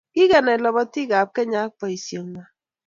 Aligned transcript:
Kikenai 0.13 0.61
lobotii 0.63 1.13
ab 1.19 1.29
Kenya 1.35 1.59
ak 1.65 1.71
boisie 1.79 2.19
ngwang. 2.25 2.51